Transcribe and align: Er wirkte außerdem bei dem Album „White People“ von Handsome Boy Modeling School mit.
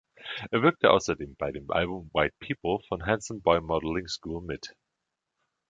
Er 0.49 0.63
wirkte 0.63 0.89
außerdem 0.89 1.35
bei 1.35 1.51
dem 1.51 1.69
Album 1.69 2.09
„White 2.11 2.33
People“ 2.39 2.81
von 2.87 3.05
Handsome 3.05 3.41
Boy 3.41 3.61
Modeling 3.61 4.07
School 4.07 4.41
mit. 4.41 4.75